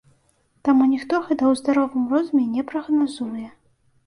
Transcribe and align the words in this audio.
Таму 0.69 0.87
ніхто 0.93 1.19
гэта 1.27 1.43
ў 1.51 1.59
здаровым 1.59 2.09
розуме 2.15 2.43
не 2.55 2.65
прагназуе. 2.73 3.47